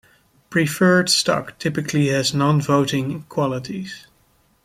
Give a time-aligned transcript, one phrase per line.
[0.49, 4.07] Preferred stock typically has non-voting qualities.